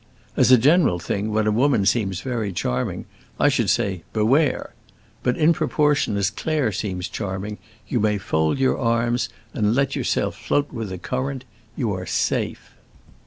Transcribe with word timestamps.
As 0.35 0.51
a 0.51 0.57
general 0.57 0.97
thing, 0.97 1.31
when 1.31 1.45
a 1.45 1.51
woman 1.51 1.85
seems 1.85 2.21
very 2.21 2.51
charming, 2.51 3.05
I 3.39 3.49
should 3.49 3.69
say 3.69 4.01
'Beware!' 4.13 4.73
But 5.21 5.37
in 5.37 5.53
proportion 5.53 6.17
as 6.17 6.31
Claire 6.31 6.71
seems 6.71 7.07
charming 7.07 7.59
you 7.87 7.99
may 7.99 8.17
fold 8.17 8.57
your 8.57 8.79
arms 8.79 9.29
and 9.53 9.75
let 9.75 9.95
yourself 9.95 10.35
float 10.35 10.73
with 10.73 10.89
the 10.89 10.97
current; 10.97 11.45
you 11.75 11.93
are 11.93 12.07
safe. 12.07 12.73